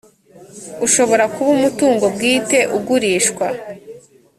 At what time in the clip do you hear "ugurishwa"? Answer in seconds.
2.77-3.47